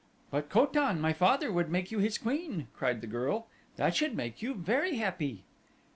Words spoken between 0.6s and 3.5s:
tan, my father, would make you his queen," cried the girl;